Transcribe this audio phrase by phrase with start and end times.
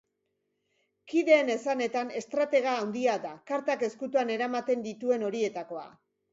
[1.11, 5.89] Kideen esanetan, estratega handia da, kartak ezkutuan eramaten dituen horietakoa.